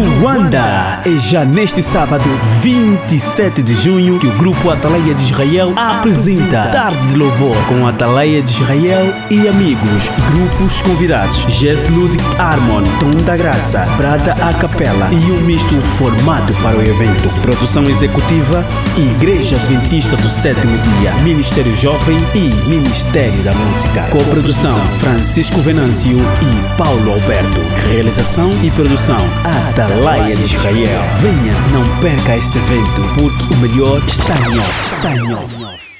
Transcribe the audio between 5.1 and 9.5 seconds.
de Israel apresenta Tarde de Louvor com Atalaia de Israel e